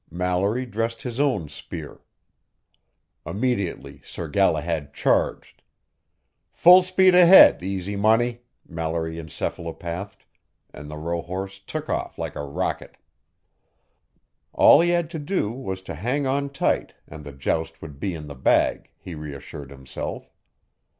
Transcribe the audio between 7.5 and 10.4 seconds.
Easy Money! Mallory encephalopathed,